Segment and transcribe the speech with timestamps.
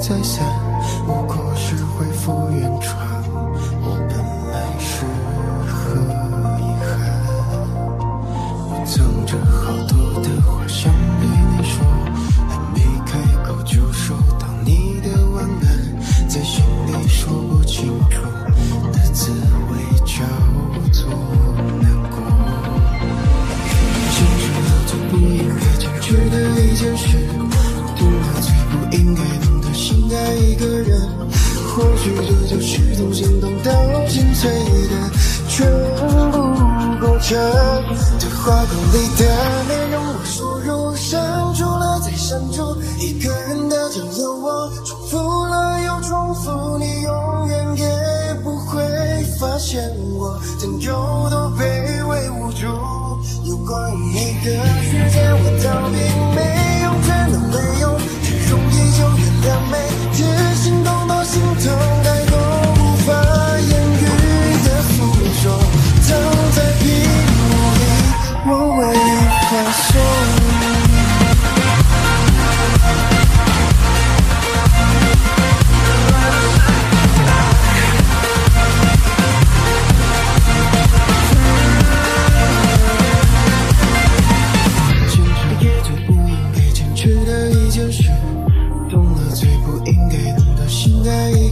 [0.00, 0.44] 再三，
[1.06, 2.94] 不过是恢复原状。
[3.80, 4.18] 我本
[4.52, 5.06] 来是
[5.66, 5.72] 何
[6.60, 6.84] 遗憾？
[8.68, 8.92] 我藏
[9.24, 11.74] 着好多的话想对你说，
[12.50, 18.20] 还没开口就收到你的晚安，在心里说不清楚
[18.92, 19.30] 的滋
[19.70, 19.72] 味
[20.04, 20.22] 叫
[20.92, 21.08] 做
[21.80, 22.14] 难过。
[24.10, 27.16] 坚持了最不应该坚持的一件事，
[30.24, 31.00] 爱一个人。
[31.76, 33.70] 或许这就是从心动到
[34.08, 34.48] 心碎
[34.88, 35.10] 的
[35.48, 36.06] 全部
[37.04, 37.36] 过程。
[38.18, 39.22] 对话框里的
[39.68, 41.20] 内容我输入删
[41.54, 48.82] 除了再删除，一个人的只有我重复了又重复，你永远也不会
[49.40, 50.92] 发现我曾有
[51.28, 52.66] 多卑微无助。
[53.44, 54.50] 有关于你的
[54.84, 55.96] 世界，我逃避
[56.36, 56.38] 没
[56.82, 59.48] 用，真的没用，太容易就原谅，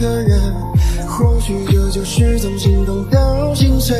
[0.00, 0.70] 个人。
[1.06, 3.96] 或许这就是从心动到心碎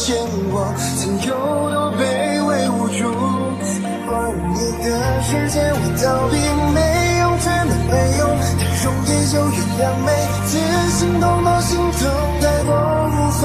[0.00, 0.16] 现
[0.48, 0.64] 我
[0.96, 1.36] 曾有
[1.68, 2.00] 多卑
[2.40, 3.04] 微无助。
[4.08, 4.88] 关于你的
[5.20, 6.40] 世界，我逃避
[6.72, 6.80] 没
[7.20, 10.08] 用，真的没用，太容易就原谅，每
[10.48, 10.56] 次
[10.96, 12.08] 心痛都心痛，
[12.40, 12.72] 太多
[13.12, 13.28] 无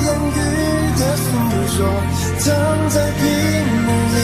[0.00, 0.40] 言语
[0.96, 1.28] 的诉
[1.68, 1.84] 说，
[2.40, 2.48] 藏
[2.88, 3.22] 在屏
[3.84, 4.18] 幕里。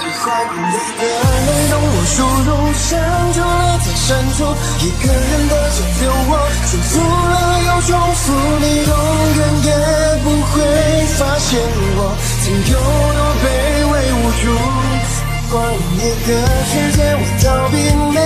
[0.00, 1.04] 对话框里的
[1.44, 2.88] 内容我输入删
[3.36, 4.48] 除了再删除，
[4.80, 5.76] 一个人的只
[6.06, 6.32] 有我
[6.64, 7.36] 重复了
[7.68, 8.24] 又重复，
[8.64, 8.96] 你懂
[11.48, 11.62] 见
[11.96, 12.00] 我
[12.42, 12.74] 曾有
[13.14, 13.46] 多卑
[13.92, 14.44] 微无助。
[15.48, 16.28] 关于你的
[16.66, 17.74] 世界，我逃避
[18.12, 18.18] 没